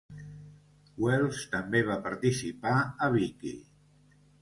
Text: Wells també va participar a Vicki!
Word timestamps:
Wells 1.03 1.43
també 1.53 1.83
va 1.91 1.99
participar 2.09 2.75
a 3.09 3.15
Vicki! 3.19 3.57